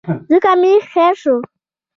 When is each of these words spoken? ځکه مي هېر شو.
ځکه 0.29 0.51
مي 0.61 0.73
هېر 0.91 1.13
شو. 1.21 1.35